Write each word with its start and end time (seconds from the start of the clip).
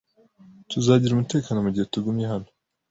Tuzagira 0.71 1.11
umutekano 1.13 1.57
mugihe 1.65 1.85
tugumye 1.93 2.25
hano. 2.31 2.49